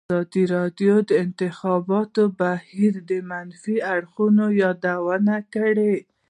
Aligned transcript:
ازادي 0.15 0.43
راډیو 0.55 0.93
د 1.03 1.07
د 1.09 1.11
انتخاباتو 1.23 2.21
بهیر 2.39 2.93
د 3.09 3.11
منفي 3.29 3.77
اړخونو 3.93 4.45
یادونه 4.63 5.35
کړې. 5.53 5.95